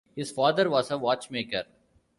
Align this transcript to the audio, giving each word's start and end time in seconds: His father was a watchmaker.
His 0.15 0.31
father 0.31 0.67
was 0.67 0.89
a 0.89 0.97
watchmaker. 0.97 1.65